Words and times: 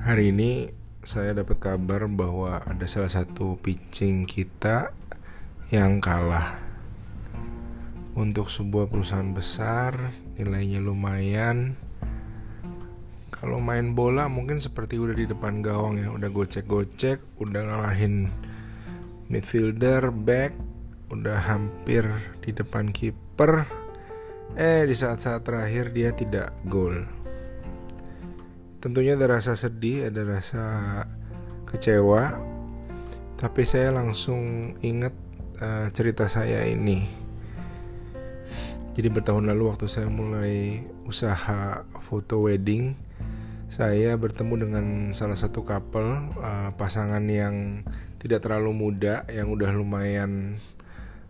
Hari 0.00 0.32
ini 0.32 0.64
saya 1.04 1.36
dapat 1.36 1.60
kabar 1.60 2.08
bahwa 2.08 2.64
ada 2.64 2.88
salah 2.88 3.12
satu 3.12 3.60
pitching 3.60 4.24
kita 4.24 4.96
yang 5.68 6.00
kalah 6.00 6.56
untuk 8.16 8.48
sebuah 8.48 8.88
perusahaan 8.88 9.36
besar, 9.36 10.16
nilainya 10.40 10.80
lumayan. 10.80 11.76
Kalau 13.28 13.60
main 13.60 13.92
bola 13.92 14.24
mungkin 14.32 14.56
seperti 14.56 14.96
udah 14.96 15.12
di 15.12 15.28
depan 15.28 15.60
gawang 15.60 16.00
ya, 16.00 16.08
udah 16.08 16.32
gocek-gocek, 16.32 17.36
udah 17.36 17.60
ngalahin 17.60 18.32
midfielder, 19.28 20.08
back, 20.16 20.56
udah 21.12 21.44
hampir 21.44 22.08
di 22.40 22.56
depan 22.56 22.88
kiper. 22.88 23.68
Eh 24.56 24.80
di 24.88 24.96
saat-saat 24.96 25.44
terakhir 25.44 25.92
dia 25.92 26.16
tidak 26.16 26.56
gol 26.64 27.19
Tentunya 28.80 29.12
ada 29.12 29.36
rasa 29.36 29.52
sedih, 29.60 30.08
ada 30.08 30.24
rasa 30.24 30.64
kecewa, 31.68 32.40
tapi 33.36 33.68
saya 33.68 33.92
langsung 33.92 34.72
ingat 34.80 35.12
uh, 35.60 35.92
cerita 35.92 36.24
saya 36.32 36.64
ini. 36.64 37.04
Jadi 38.96 39.08
bertahun 39.12 39.52
lalu 39.52 39.68
waktu 39.68 39.84
saya 39.84 40.08
mulai 40.08 40.80
usaha 41.04 41.84
foto 42.00 42.48
wedding, 42.48 42.96
saya 43.68 44.16
bertemu 44.16 44.54
dengan 44.56 44.86
salah 45.12 45.36
satu 45.36 45.60
couple 45.60 46.32
uh, 46.40 46.72
pasangan 46.72 47.20
yang 47.28 47.84
tidak 48.16 48.48
terlalu 48.48 48.72
muda, 48.72 49.28
yang 49.28 49.52
udah 49.52 49.76
lumayan 49.76 50.56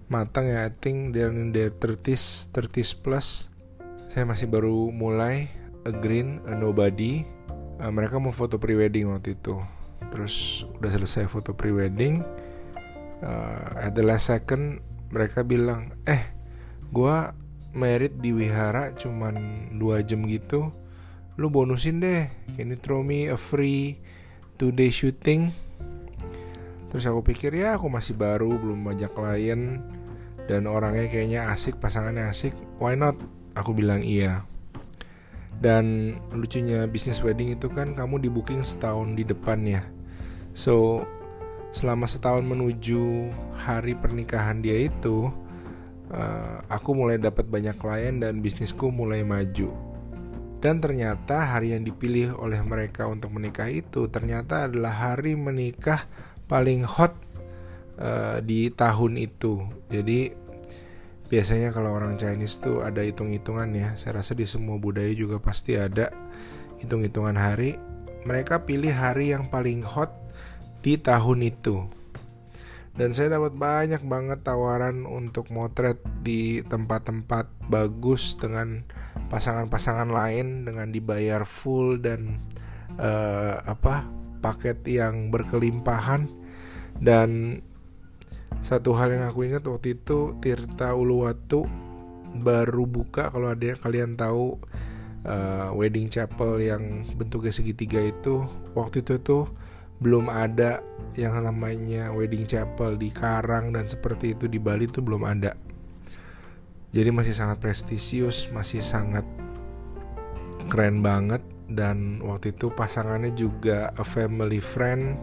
matang 0.06 0.46
ya, 0.46 0.70
I 0.70 0.70
think 0.70 1.18
they're 1.18 1.34
in 1.34 1.50
their 1.50 1.74
30s, 1.74 2.46
30s 2.54 2.94
plus. 2.94 3.50
Saya 4.06 4.22
masih 4.22 4.46
baru 4.46 4.94
mulai, 4.94 5.50
a 5.82 5.90
green, 5.90 6.38
a 6.46 6.54
nobody 6.54 7.39
uh, 7.80 7.90
mereka 7.90 8.20
mau 8.20 8.30
foto 8.30 8.60
prewedding 8.60 9.08
waktu 9.08 9.34
itu. 9.40 9.56
Terus 10.12 10.66
udah 10.80 10.90
selesai 10.92 11.28
foto 11.30 11.56
prewedding 11.56 12.20
uh, 13.24 13.68
at 13.80 13.96
the 13.96 14.04
last 14.04 14.28
second 14.28 14.84
mereka 15.10 15.42
bilang 15.42 15.96
eh 16.04 16.30
gua 16.92 17.32
merit 17.70 18.18
di 18.18 18.34
wihara 18.34 18.92
cuman 18.94 19.36
dua 19.80 20.04
jam 20.04 20.26
gitu. 20.28 20.70
Lu 21.40 21.48
bonusin 21.48 22.04
deh. 22.04 22.28
Can 22.58 22.74
you 22.74 22.78
throw 22.78 23.00
me 23.00 23.32
a 23.32 23.38
free 23.40 23.96
two 24.60 24.74
day 24.74 24.92
shooting? 24.92 25.56
Terus 26.90 27.06
aku 27.06 27.22
pikir 27.22 27.54
ya 27.54 27.78
aku 27.78 27.86
masih 27.86 28.18
baru 28.18 28.60
belum 28.60 28.84
banyak 28.84 29.10
klien. 29.14 29.80
Dan 30.50 30.66
orangnya 30.66 31.06
kayaknya 31.06 31.54
asik 31.54 31.78
pasangannya 31.78 32.26
asik. 32.26 32.52
Why 32.82 32.98
not? 32.98 33.14
Aku 33.54 33.70
bilang 33.70 34.02
iya 34.02 34.49
dan 35.60 36.16
lucunya 36.32 36.88
bisnis 36.88 37.20
wedding 37.20 37.52
itu 37.52 37.68
kan 37.68 37.92
kamu 37.92 38.24
di 38.24 38.28
booking 38.32 38.64
setahun 38.64 39.12
di 39.14 39.22
depannya 39.22 39.84
so 40.56 41.04
selama 41.70 42.10
setahun 42.10 42.42
menuju 42.42 43.30
hari 43.54 43.94
pernikahan 43.94 44.58
dia 44.58 44.90
itu 44.90 45.30
uh, 46.10 46.58
aku 46.66 46.94
mulai 46.94 47.16
dapat 47.16 47.46
banyak 47.46 47.78
klien 47.78 48.18
dan 48.18 48.42
bisnisku 48.42 48.90
mulai 48.90 49.22
maju. 49.22 49.70
Dan 50.60 50.76
ternyata 50.76 51.56
hari 51.56 51.72
yang 51.72 51.88
dipilih 51.88 52.36
oleh 52.36 52.60
mereka 52.60 53.08
untuk 53.08 53.32
menikah 53.32 53.72
itu 53.72 54.12
ternyata 54.12 54.68
adalah 54.68 54.92
hari 54.92 55.32
menikah 55.32 56.04
paling 56.44 56.84
hot 56.84 57.16
uh, 57.96 58.44
di 58.44 58.68
tahun 58.68 59.16
itu. 59.16 59.64
Jadi 59.88 60.36
biasanya 61.30 61.70
kalau 61.70 61.94
orang 61.94 62.18
Chinese 62.18 62.58
tuh 62.58 62.82
ada 62.82 63.00
hitung-hitungan 63.06 63.70
ya. 63.72 63.94
Saya 63.94 64.20
rasa 64.20 64.34
di 64.34 64.44
semua 64.44 64.76
budaya 64.76 65.14
juga 65.14 65.38
pasti 65.38 65.78
ada 65.78 66.10
hitung-hitungan 66.82 67.38
hari. 67.38 67.78
Mereka 68.26 68.66
pilih 68.68 68.92
hari 68.92 69.32
yang 69.32 69.48
paling 69.48 69.86
hot 69.86 70.12
di 70.82 70.98
tahun 70.98 71.46
itu. 71.46 71.86
Dan 72.90 73.14
saya 73.14 73.38
dapat 73.38 73.54
banyak 73.54 74.02
banget 74.04 74.42
tawaran 74.42 75.06
untuk 75.06 75.48
motret 75.54 76.02
di 76.20 76.60
tempat-tempat 76.66 77.48
bagus 77.70 78.34
dengan 78.36 78.82
pasangan-pasangan 79.30 80.10
lain 80.10 80.66
dengan 80.66 80.90
dibayar 80.90 81.46
full 81.46 82.02
dan 82.02 82.42
uh, 82.98 83.62
apa 83.62 84.04
paket 84.42 84.82
yang 84.84 85.30
berkelimpahan. 85.30 86.26
Dan 87.00 87.62
satu 88.58 88.92
hal 88.98 89.14
yang 89.14 89.24
aku 89.30 89.46
ingat 89.46 89.64
waktu 89.70 89.94
itu 89.96 90.34
Tirta 90.42 90.92
Uluwatu 90.92 91.64
baru 92.30 92.86
buka 92.86 93.30
kalau 93.30 93.50
ada 93.50 93.74
yang 93.74 93.80
kalian 93.80 94.10
tahu 94.14 94.58
uh, 95.26 95.70
wedding 95.74 96.10
chapel 96.10 96.58
yang 96.60 97.06
bentuknya 97.14 97.54
segitiga 97.54 98.02
itu. 98.02 98.46
Waktu 98.74 99.02
itu 99.06 99.18
tuh 99.22 99.50
belum 100.00 100.32
ada 100.32 100.80
yang 101.18 101.36
namanya 101.40 102.14
wedding 102.14 102.46
chapel 102.48 102.96
di 102.96 103.12
Karang 103.12 103.74
dan 103.74 103.84
seperti 103.84 104.38
itu 104.38 104.46
di 104.46 104.56
Bali 104.62 104.86
tuh 104.88 105.02
belum 105.04 105.22
ada. 105.26 105.52
Jadi 106.90 107.10
masih 107.14 107.34
sangat 107.34 107.62
prestisius 107.62 108.50
masih 108.50 108.82
sangat 108.82 109.22
keren 110.70 111.02
banget. 111.02 111.42
Dan 111.70 112.18
waktu 112.26 112.50
itu 112.50 112.74
pasangannya 112.74 113.30
juga 113.30 113.94
a 113.94 114.02
family 114.02 114.58
friend 114.58 115.14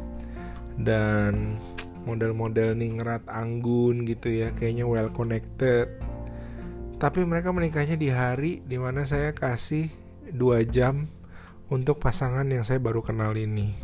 dan 0.80 1.60
model-model 2.08 2.80
ningrat 2.80 3.28
anggun 3.28 4.08
gitu 4.08 4.32
ya 4.32 4.56
kayaknya 4.56 4.88
well 4.88 5.12
connected. 5.12 5.92
Tapi 6.98 7.28
mereka 7.28 7.52
menikahnya 7.52 8.00
di 8.00 8.08
hari 8.08 8.64
di 8.64 8.80
mana 8.80 9.04
saya 9.04 9.36
kasih 9.36 9.92
dua 10.32 10.64
jam 10.64 11.12
untuk 11.68 12.00
pasangan 12.00 12.48
yang 12.48 12.64
saya 12.64 12.80
baru 12.80 13.04
kenal 13.04 13.36
ini. 13.36 13.76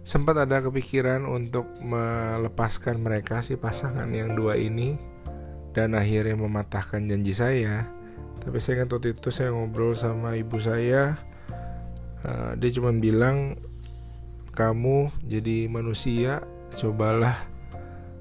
Sempat 0.00 0.40
ada 0.48 0.64
kepikiran 0.64 1.28
untuk 1.28 1.68
melepaskan 1.84 3.04
mereka 3.04 3.44
si 3.44 3.60
pasangan 3.60 4.08
yang 4.08 4.32
dua 4.32 4.56
ini 4.56 4.96
dan 5.76 5.92
akhirnya 5.92 6.32
mematahkan 6.32 7.04
janji 7.04 7.36
saya. 7.36 7.84
Tapi 8.40 8.56
saya 8.56 8.82
ingat 8.82 8.96
waktu 8.96 9.12
itu 9.12 9.28
saya 9.28 9.52
ngobrol 9.52 9.92
sama 9.92 10.32
ibu 10.32 10.56
saya 10.56 11.28
uh, 12.24 12.52
dia 12.56 12.70
cuma 12.74 12.90
bilang 12.94 13.58
kamu 14.54 15.12
jadi 15.22 15.70
manusia 15.70 16.42
cobalah 16.76 17.58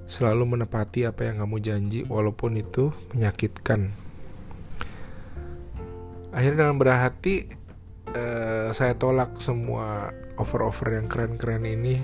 selalu 0.08 0.56
menepati 0.58 1.04
apa 1.04 1.28
yang 1.28 1.44
kamu 1.44 1.58
janji 1.60 2.00
walaupun 2.08 2.56
itu 2.56 2.96
menyakitkan. 3.12 3.92
Akhirnya 6.32 6.68
dengan 6.68 6.80
berhati 6.80 7.52
eh, 8.16 8.70
saya 8.72 8.96
tolak 8.96 9.36
semua 9.36 10.16
offer-offer 10.40 10.96
yang 10.96 11.12
keren-keren 11.12 11.68
ini 11.68 12.00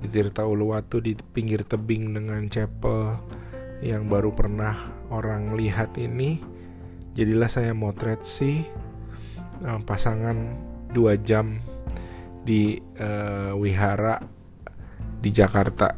di 0.00 0.06
Tirta 0.08 0.46
Uluwatu 0.46 1.02
di 1.02 1.12
pinggir 1.18 1.66
tebing 1.66 2.14
dengan 2.16 2.46
chapel 2.46 3.18
yang 3.82 4.06
baru 4.06 4.30
pernah 4.30 4.76
orang 5.10 5.58
lihat 5.58 5.98
ini. 5.98 6.40
Jadilah 7.10 7.50
saya 7.50 7.74
motret 7.74 8.22
si 8.22 8.62
eh, 9.66 9.80
pasangan 9.82 10.38
dua 10.94 11.18
jam 11.18 11.58
di 12.46 12.78
eh, 12.78 13.52
wihara 13.58 14.39
di 15.20 15.30
Jakarta. 15.30 15.92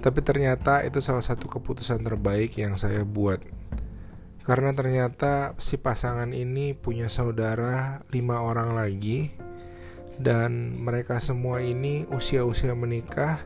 Tapi 0.00 0.20
ternyata 0.24 0.80
itu 0.82 0.98
salah 1.04 1.22
satu 1.22 1.46
keputusan 1.46 2.00
terbaik 2.00 2.56
yang 2.56 2.74
saya 2.80 3.04
buat. 3.04 3.38
Karena 4.40 4.72
ternyata 4.72 5.52
si 5.60 5.76
pasangan 5.76 6.32
ini 6.32 6.72
punya 6.72 7.12
saudara 7.12 8.02
lima 8.08 8.40
orang 8.40 8.72
lagi 8.74 9.30
dan 10.16 10.80
mereka 10.80 11.20
semua 11.20 11.60
ini 11.60 12.08
usia-usia 12.08 12.72
menikah 12.72 13.38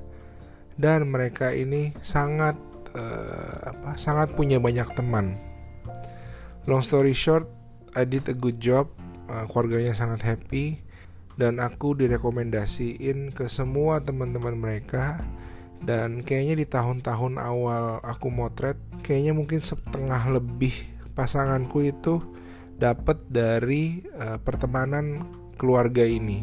dan 0.79 1.11
mereka 1.11 1.51
ini 1.51 1.95
sangat 1.99 2.55
uh, 2.95 3.75
apa 3.75 3.99
sangat 3.99 4.39
punya 4.39 4.63
banyak 4.63 4.87
teman. 4.95 5.35
Long 6.71 6.81
story 6.81 7.13
short, 7.13 7.51
I 7.99 8.07
did 8.07 8.31
a 8.31 8.37
good 8.37 8.63
job. 8.63 8.89
Uh, 9.25 9.49
keluarganya 9.51 9.97
sangat 9.97 10.21
happy 10.21 10.84
dan 11.35 11.59
aku 11.59 11.99
direkomendasiin 11.99 13.35
ke 13.35 13.51
semua 13.51 13.99
teman-teman 14.03 14.55
mereka 14.55 15.19
dan 15.85 16.25
kayaknya 16.25 16.65
di 16.65 16.67
tahun-tahun 16.67 17.37
awal 17.37 18.01
aku 18.01 18.33
motret 18.33 18.79
kayaknya 19.05 19.37
mungkin 19.37 19.61
setengah 19.61 20.41
lebih 20.41 20.73
pasanganku 21.13 21.85
itu 21.85 22.25
dapat 22.81 23.23
dari 23.31 24.03
uh, 24.19 24.41
pertemanan 24.43 25.23
keluarga 25.55 26.03
ini. 26.03 26.43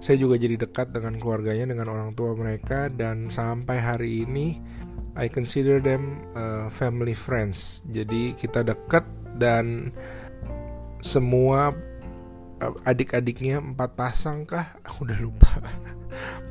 Saya 0.00 0.16
juga 0.16 0.40
jadi 0.40 0.56
dekat 0.56 0.96
dengan 0.96 1.20
keluarganya 1.20 1.76
dengan 1.76 1.92
orang 1.92 2.16
tua 2.16 2.32
mereka 2.32 2.88
dan 2.88 3.28
sampai 3.28 3.76
hari 3.76 4.24
ini 4.24 4.56
I 5.12 5.28
consider 5.28 5.82
them 5.82 6.24
uh, 6.32 6.72
family 6.72 7.12
friends. 7.12 7.84
Jadi 7.92 8.32
kita 8.32 8.64
dekat 8.64 9.04
dan 9.36 9.92
semua 11.04 11.72
adik-adiknya 12.84 13.64
empat 13.64 13.96
pasang 13.96 14.44
kah 14.44 14.76
aku 14.84 15.08
udah 15.08 15.18
lupa 15.20 15.48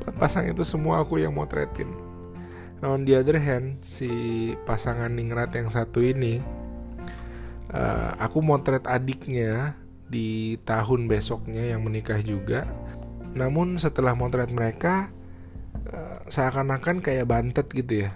empat 0.02 0.14
pasang 0.18 0.50
itu 0.50 0.66
semua 0.66 1.02
aku 1.02 1.22
yang 1.22 1.34
motretin 1.34 1.90
nah 2.82 2.96
on 2.96 3.06
the 3.06 3.14
other 3.14 3.38
hand 3.38 3.78
si 3.86 4.10
pasangan 4.66 5.12
ningrat 5.12 5.54
yang 5.54 5.70
satu 5.70 6.02
ini 6.02 6.42
uh, 7.74 8.10
aku 8.18 8.42
motret 8.42 8.84
adiknya 8.86 9.78
di 10.10 10.58
tahun 10.66 11.06
besoknya 11.06 11.70
yang 11.70 11.86
menikah 11.86 12.18
juga. 12.20 12.66
Namun 13.30 13.78
setelah 13.78 14.18
motret 14.18 14.50
mereka 14.50 15.08
uh, 15.86 16.26
seakan-akan 16.26 16.98
kayak 16.98 17.30
bantet 17.30 17.70
gitu 17.70 18.06
ya. 18.06 18.10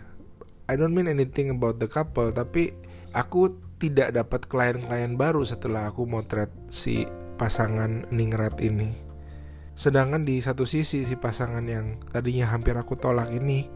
I 0.67 0.75
don't 0.75 0.97
mean 0.97 1.07
anything 1.07 1.55
about 1.55 1.79
the 1.79 1.87
couple, 1.87 2.35
tapi 2.35 2.75
aku 3.15 3.55
tidak 3.79 4.17
dapat 4.17 4.49
klien-klien 4.49 5.15
baru 5.15 5.45
setelah 5.47 5.93
aku 5.93 6.09
motret 6.09 6.51
si 6.73 7.07
pasangan 7.37 8.09
Ningrat 8.11 8.59
ini. 8.63 8.95
Sedangkan 9.75 10.23
di 10.23 10.39
satu 10.39 10.63
sisi 10.65 11.03
si 11.03 11.15
pasangan 11.19 11.67
yang 11.67 11.99
tadinya 12.15 12.51
hampir 12.51 12.79
aku 12.79 12.95
tolak 12.95 13.35
ini 13.35 13.67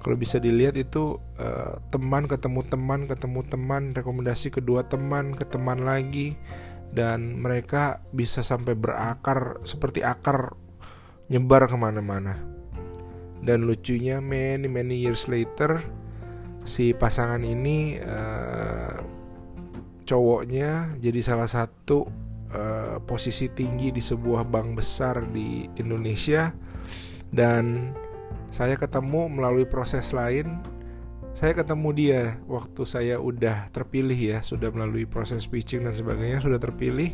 kalau 0.00 0.16
bisa 0.16 0.38
dilihat 0.38 0.76
itu 0.76 1.18
uh, 1.40 1.82
teman 1.90 2.28
ketemu 2.28 2.62
teman 2.68 3.10
ketemu 3.10 3.40
teman 3.48 3.82
rekomendasi 3.90 4.54
kedua 4.54 4.84
teman 4.86 5.34
ke 5.34 5.42
teman 5.48 5.82
lagi 5.82 6.36
dan 6.92 7.40
mereka 7.40 8.04
bisa 8.14 8.44
sampai 8.44 8.78
berakar 8.78 9.58
seperti 9.66 10.06
akar 10.06 10.54
nyebar 11.26 11.66
ke 11.66 11.74
mana-mana 11.74 12.38
dan 13.42 13.66
lucunya 13.66 14.22
many 14.22 14.70
many 14.70 14.94
years 15.00 15.26
later 15.26 15.82
si 16.62 16.94
pasangan 16.94 17.42
ini 17.42 17.98
uh, 17.98 19.02
cowoknya 20.06 20.94
jadi 21.02 21.20
salah 21.22 21.50
satu 21.50 22.25
uh, 22.52 22.98
posisi 23.02 23.50
tinggi 23.50 23.90
di 23.90 24.02
sebuah 24.02 24.46
bank 24.46 24.78
besar 24.78 25.24
di 25.30 25.66
Indonesia. 25.80 26.52
Dan 27.26 27.94
saya 28.50 28.78
ketemu 28.78 29.26
melalui 29.26 29.66
proses 29.66 30.14
lain 30.14 30.62
saya 31.36 31.52
ketemu 31.52 31.88
dia 31.92 32.22
waktu 32.48 32.88
saya 32.88 33.20
udah 33.20 33.68
terpilih 33.68 34.16
ya 34.16 34.38
sudah 34.40 34.72
melalui 34.72 35.04
proses 35.04 35.44
pitching 35.44 35.84
dan 35.84 35.92
sebagainya 35.92 36.40
sudah 36.40 36.56
terpilih. 36.56 37.12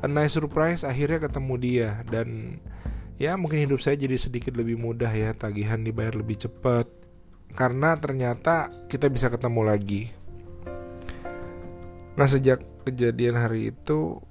A 0.00 0.08
nice 0.08 0.40
surprise 0.40 0.80
akhirnya 0.80 1.28
ketemu 1.28 1.54
dia. 1.60 1.88
Dan 2.08 2.56
ya 3.20 3.36
mungkin 3.36 3.60
hidup 3.68 3.84
saya 3.84 4.00
jadi 4.00 4.16
sedikit 4.16 4.56
lebih 4.56 4.80
mudah 4.80 5.12
ya 5.12 5.36
tagihan 5.36 5.84
dibayar 5.84 6.16
lebih 6.16 6.40
cepat. 6.40 6.88
Karena 7.52 8.00
ternyata 8.00 8.72
kita 8.88 9.12
bisa 9.12 9.28
ketemu 9.28 9.60
lagi. 9.60 10.08
Nah 12.16 12.24
sejak 12.24 12.64
kejadian 12.88 13.36
hari 13.36 13.76
itu 13.76 14.24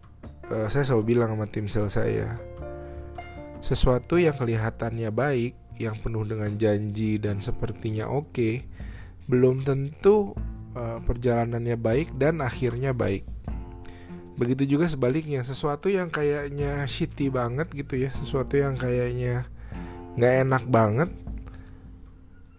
uh, 0.52 0.68
saya 0.68 0.84
selalu 0.84 1.16
bilang 1.16 1.36
sama 1.36 1.48
tim 1.48 1.68
sel 1.70 1.88
saya 1.88 2.40
sesuatu 3.64 4.20
yang 4.20 4.36
kelihatannya 4.36 5.08
baik 5.08 5.56
yang 5.80 5.96
penuh 6.04 6.28
dengan 6.28 6.52
janji 6.60 7.18
dan 7.18 7.40
sepertinya 7.42 8.12
oke, 8.12 8.30
okay, 8.36 8.56
belum 9.26 9.64
tentu 9.66 10.36
uh, 10.76 11.00
perjalanannya 11.02 11.80
baik 11.80 12.14
dan 12.20 12.44
akhirnya 12.44 12.92
baik. 12.94 13.26
Begitu 14.34 14.78
juga 14.78 14.90
sebaliknya, 14.90 15.46
sesuatu 15.46 15.90
yang 15.90 16.10
kayaknya 16.10 16.84
shitty 16.86 17.30
banget 17.30 17.70
gitu 17.72 18.02
ya, 18.02 18.10
sesuatu 18.12 18.58
yang 18.58 18.76
kayaknya 18.78 19.46
nggak 20.18 20.34
enak 20.46 20.64
banget, 20.70 21.10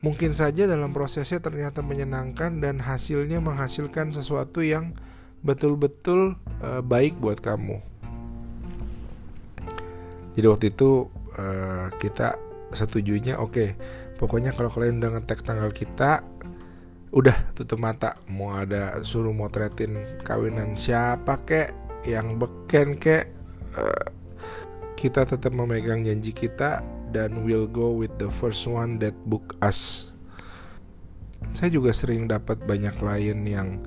mungkin 0.02 0.34
saja 0.34 0.66
dalam 0.66 0.90
prosesnya 0.90 1.38
ternyata 1.38 1.82
menyenangkan 1.82 2.58
dan 2.62 2.82
hasilnya 2.82 3.38
menghasilkan 3.38 4.10
sesuatu 4.10 4.62
yang 4.62 4.94
betul-betul 5.44 6.40
uh, 6.64 6.80
baik 6.80 7.20
buat 7.20 7.38
kamu. 7.38 7.84
Jadi 10.34 10.46
waktu 10.48 10.66
itu 10.72 11.12
uh, 11.36 11.92
kita 12.00 12.40
setujunya 12.74 13.38
oke 13.38 13.54
okay. 13.54 13.68
pokoknya 14.18 14.50
kalau 14.52 14.66
kalian 14.66 14.98
udah 14.98 15.10
ngetek 15.18 15.46
tanggal 15.46 15.70
kita 15.70 16.26
udah 17.14 17.54
tutup 17.54 17.78
mata 17.78 18.18
mau 18.26 18.58
ada 18.58 18.98
suruh 19.06 19.30
motretin 19.30 20.18
kawinan 20.26 20.74
siapa 20.74 21.38
kek 21.46 21.70
yang 22.02 22.34
beken 22.42 22.98
kek 22.98 23.30
uh, 23.78 24.06
kita 24.98 25.22
tetap 25.22 25.54
memegang 25.54 26.02
janji 26.02 26.34
kita 26.34 26.82
dan 27.14 27.46
will 27.46 27.70
go 27.70 27.94
with 27.94 28.10
the 28.18 28.26
first 28.26 28.66
one 28.66 28.98
that 28.98 29.14
book 29.30 29.54
us 29.62 30.10
saya 31.54 31.70
juga 31.70 31.94
sering 31.94 32.26
dapat 32.26 32.58
banyak 32.66 32.90
klien 32.98 33.38
yang 33.46 33.78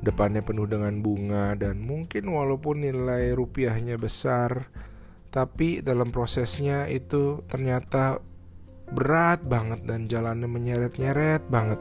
depannya 0.00 0.40
penuh 0.40 0.64
dengan 0.64 0.96
bunga 1.04 1.52
dan 1.56 1.84
mungkin 1.84 2.32
walaupun 2.32 2.84
nilai 2.88 3.36
rupiahnya 3.36 4.00
besar 4.00 4.72
tapi 5.30 5.78
dalam 5.78 6.10
prosesnya 6.10 6.90
itu 6.90 7.46
ternyata 7.46 8.18
berat 8.90 9.46
banget 9.46 9.86
dan 9.86 10.10
jalannya 10.10 10.50
menyeret-nyeret 10.50 11.46
banget. 11.46 11.78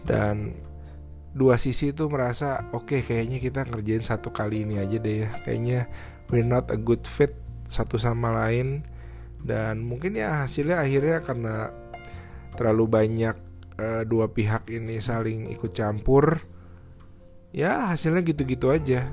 Dan 0.00 0.56
dua 1.36 1.60
sisi 1.60 1.92
itu 1.92 2.08
merasa 2.08 2.66
oke 2.72 2.96
okay, 2.96 3.00
kayaknya 3.04 3.38
kita 3.38 3.68
ngerjain 3.68 4.02
satu 4.02 4.32
kali 4.32 4.64
ini 4.64 4.80
aja 4.80 4.96
deh 4.96 5.28
ya. 5.28 5.30
Kayaknya 5.44 5.80
we're 6.32 6.46
not 6.46 6.72
a 6.72 6.80
good 6.80 7.04
fit 7.04 7.36
satu 7.68 8.00
sama 8.00 8.32
lain. 8.32 8.88
Dan 9.40 9.84
mungkin 9.84 10.16
ya 10.16 10.44
hasilnya 10.44 10.80
akhirnya 10.80 11.20
karena 11.20 11.68
terlalu 12.56 12.84
banyak 12.88 13.36
uh, 13.76 14.02
dua 14.08 14.32
pihak 14.32 14.72
ini 14.72 15.04
saling 15.04 15.52
ikut 15.52 15.76
campur 15.76 16.40
ya 17.50 17.90
hasilnya 17.90 18.22
gitu-gitu 18.22 18.70
aja. 18.70 19.06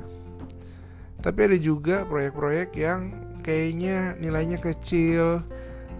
Tapi 1.22 1.40
ada 1.50 1.58
juga 1.58 2.06
proyek-proyek 2.06 2.70
yang 2.78 3.12
kayaknya 3.42 4.14
nilainya 4.22 4.62
kecil 4.62 5.42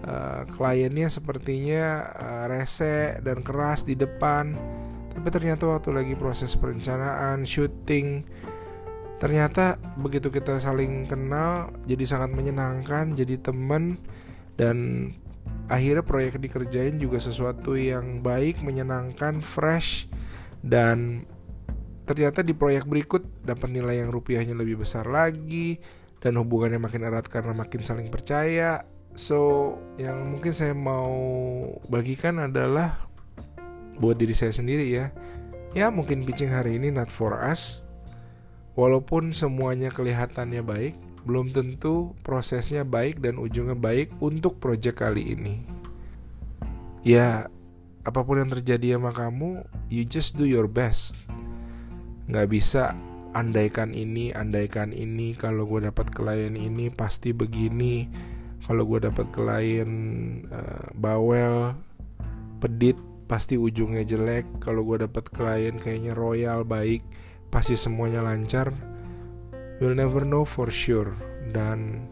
uh, 0.06 0.42
kliennya 0.52 1.10
sepertinya 1.10 2.06
uh, 2.14 2.44
rese 2.46 3.18
dan 3.20 3.42
keras 3.42 3.82
di 3.82 3.98
depan. 3.98 4.54
Tapi 5.12 5.28
ternyata 5.34 5.66
waktu 5.66 5.90
lagi 5.90 6.14
proses 6.14 6.54
perencanaan 6.54 7.42
syuting 7.42 8.22
ternyata 9.18 9.82
begitu 9.98 10.30
kita 10.30 10.62
saling 10.62 11.10
kenal 11.10 11.74
jadi 11.90 12.06
sangat 12.06 12.30
menyenangkan 12.38 13.18
jadi 13.18 13.42
teman 13.42 13.98
dan 14.54 15.10
akhirnya 15.66 16.06
proyek 16.06 16.38
dikerjain 16.38 17.02
juga 17.02 17.18
sesuatu 17.18 17.74
yang 17.74 18.22
baik 18.22 18.62
menyenangkan 18.62 19.42
fresh 19.42 20.06
dan 20.62 21.26
ternyata 22.08 22.40
di 22.40 22.56
proyek 22.56 22.88
berikut 22.88 23.44
dapat 23.44 23.68
nilai 23.68 24.00
yang 24.00 24.08
rupiahnya 24.08 24.56
lebih 24.56 24.80
besar 24.80 25.04
lagi 25.04 25.76
dan 26.24 26.40
hubungannya 26.40 26.80
makin 26.80 27.04
erat 27.04 27.28
karena 27.28 27.52
makin 27.52 27.84
saling 27.84 28.08
percaya. 28.08 28.88
So, 29.12 29.76
yang 30.00 30.32
mungkin 30.32 30.56
saya 30.56 30.72
mau 30.72 31.12
bagikan 31.92 32.40
adalah 32.40 33.08
buat 34.00 34.16
diri 34.16 34.32
saya 34.32 34.54
sendiri 34.54 34.88
ya. 34.88 35.12
Ya, 35.76 35.92
mungkin 35.92 36.24
pitching 36.24 36.48
hari 36.48 36.80
ini 36.80 36.88
not 36.88 37.12
for 37.12 37.36
us. 37.36 37.84
Walaupun 38.78 39.34
semuanya 39.34 39.90
kelihatannya 39.90 40.62
baik, 40.62 40.94
belum 41.26 41.52
tentu 41.52 42.14
prosesnya 42.22 42.86
baik 42.86 43.20
dan 43.20 43.36
ujungnya 43.36 43.74
baik 43.74 44.14
untuk 44.22 44.62
project 44.62 45.02
kali 45.02 45.34
ini. 45.34 45.66
Ya, 47.02 47.50
apa 48.06 48.22
pun 48.22 48.38
yang 48.38 48.48
terjadi 48.48 48.96
sama 48.96 49.10
kamu, 49.10 49.66
you 49.90 50.06
just 50.06 50.38
do 50.38 50.46
your 50.46 50.70
best. 50.70 51.18
Nggak 52.28 52.46
bisa 52.52 52.92
andaikan 53.36 53.92
ini 53.92 54.32
andaikan 54.32 54.92
ini 54.92 55.36
kalau 55.36 55.68
gue 55.68 55.88
dapat 55.88 56.08
klien 56.12 56.54
ini 56.56 56.88
pasti 56.88 57.32
begini. 57.32 58.08
Kalau 58.64 58.84
gue 58.84 59.00
dapat 59.00 59.32
klien 59.32 59.90
uh, 60.52 60.92
bawel 60.92 61.72
pedit 62.60 62.96
pasti 63.28 63.56
ujungnya 63.56 64.04
jelek. 64.04 64.60
Kalau 64.60 64.84
gue 64.84 65.08
dapat 65.08 65.28
klien 65.32 65.76
kayaknya 65.76 66.12
royal 66.12 66.64
baik 66.68 67.00
pasti 67.48 67.76
semuanya 67.76 68.20
lancar. 68.24 68.72
You'll 69.78 69.96
never 69.96 70.26
know 70.26 70.44
for 70.44 70.68
sure. 70.68 71.14
Dan 71.48 72.08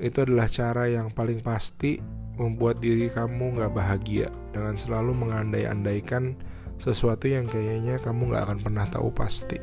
itu 0.00 0.24
adalah 0.24 0.48
cara 0.48 0.88
yang 0.88 1.12
paling 1.12 1.44
pasti 1.44 2.00
membuat 2.40 2.80
diri 2.80 3.12
kamu 3.12 3.60
gak 3.60 3.76
bahagia. 3.76 4.32
Dengan 4.54 4.72
selalu 4.72 5.12
mengandai-andaikan 5.26 6.38
sesuatu 6.80 7.28
yang 7.28 7.44
kayaknya 7.44 8.00
kamu 8.00 8.32
gak 8.32 8.48
akan 8.48 8.58
pernah 8.64 8.88
tahu 8.88 9.12
pasti. 9.12 9.60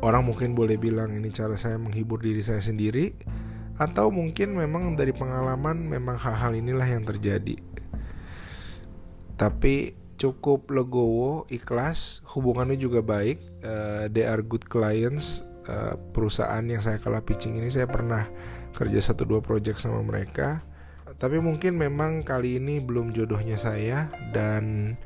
Orang 0.00 0.32
mungkin 0.32 0.56
boleh 0.56 0.80
bilang 0.80 1.12
ini 1.12 1.28
cara 1.28 1.60
saya 1.60 1.76
menghibur 1.76 2.16
diri 2.24 2.40
saya 2.40 2.64
sendiri 2.64 3.12
atau 3.76 4.08
mungkin 4.08 4.56
memang 4.56 4.96
dari 4.96 5.12
pengalaman 5.12 5.76
memang 5.76 6.16
hal-hal 6.16 6.56
inilah 6.56 6.88
yang 6.88 7.04
terjadi. 7.04 7.60
Tapi 9.36 9.92
cukup 10.20 10.68
legowo, 10.68 11.48
ikhlas, 11.48 12.20
hubungannya 12.32 12.76
juga 12.76 13.00
baik. 13.00 13.40
Uh, 13.64 14.04
they 14.12 14.24
are 14.24 14.40
good 14.44 14.64
clients. 14.68 15.44
Uh, 15.68 15.96
perusahaan 16.16 16.64
yang 16.64 16.80
saya 16.80 16.96
kalah 16.96 17.20
pitching 17.20 17.60
ini 17.60 17.68
saya 17.68 17.84
pernah 17.84 18.28
kerja 18.72 19.00
satu 19.00 19.28
dua 19.28 19.40
project 19.44 19.80
sama 19.80 20.00
mereka. 20.00 20.64
Tapi 21.20 21.36
mungkin 21.36 21.76
memang 21.76 22.24
kali 22.24 22.56
ini 22.56 22.80
belum 22.80 23.12
jodohnya 23.12 23.60
saya 23.60 24.08
dan 24.32 24.96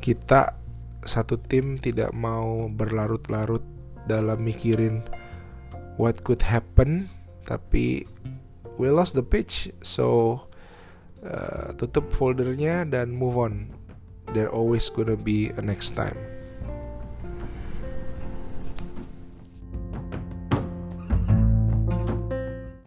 kita 0.00 0.56
satu 1.04 1.36
tim 1.40 1.80
tidak 1.80 2.12
mau 2.16 2.68
berlarut-larut 2.68 3.64
dalam 4.08 4.40
mikirin 4.40 5.04
what 5.96 6.20
could 6.24 6.40
happen 6.40 7.08
tapi 7.44 8.04
we 8.80 8.88
lost 8.88 9.12
the 9.16 9.24
pitch 9.24 9.68
so 9.84 10.40
uh, 11.24 11.76
tutup 11.76 12.08
foldernya 12.12 12.88
dan 12.88 13.12
move 13.12 13.36
on. 13.36 13.68
There 14.30 14.48
always 14.48 14.86
gonna 14.88 15.18
be 15.18 15.50
a 15.52 15.62
next 15.62 15.98
time 15.98 16.39